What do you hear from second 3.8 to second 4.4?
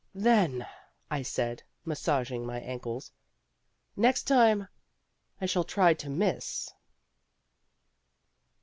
"next